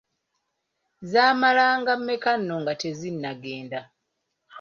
[1.11, 3.79] Zaamalanga mmeka nno nga tezinagenda!